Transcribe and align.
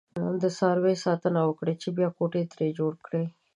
د 0.41 0.43
خاورې 0.57 0.95
ساتنه 1.05 1.39
وکړئ! 1.45 1.73
چې 1.81 1.89
بيا 1.97 2.09
کوټې 2.17 2.43
ترې 2.51 2.67
جوړې 2.77 2.99
کړئ. 3.05 3.25